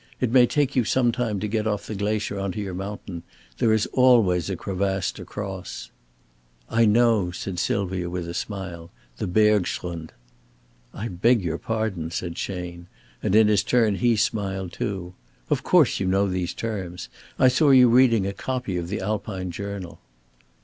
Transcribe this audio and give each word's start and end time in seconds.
It 0.19 0.31
may 0.31 0.47
take 0.47 0.75
you 0.75 0.83
some 0.83 1.11
time 1.11 1.39
to 1.41 1.47
get 1.47 1.67
off 1.67 1.85
the 1.85 1.93
glacier 1.93 2.39
on 2.39 2.51
to 2.53 2.59
your 2.59 2.73
mountain. 2.73 3.21
There 3.59 3.71
is 3.71 3.85
always 3.93 4.49
a 4.49 4.55
crevasse 4.55 5.11
to 5.11 5.25
cross." 5.25 5.91
"I 6.71 6.85
know," 6.85 7.29
said 7.29 7.59
Sylvia, 7.59 8.09
with 8.09 8.27
a 8.27 8.33
smile. 8.33 8.89
"The 9.17 9.27
bergschrund." 9.27 10.09
"I 10.91 11.07
beg 11.07 11.43
your 11.43 11.59
pardon," 11.59 12.09
said 12.09 12.33
Chayne, 12.33 12.87
and 13.21 13.35
in 13.35 13.47
his 13.47 13.61
turn 13.61 13.97
he 13.97 14.15
smiled 14.15 14.71
too. 14.73 15.13
"Of 15.51 15.61
course 15.61 15.99
you 15.99 16.07
know 16.07 16.25
these 16.27 16.55
terms. 16.55 17.07
I 17.37 17.47
saw 17.47 17.69
you 17.69 17.87
reading 17.87 18.25
a 18.25 18.33
copy 18.33 18.77
of 18.77 18.87
the 18.87 19.01
'Alpine 19.01 19.51
Journal.'" 19.51 19.99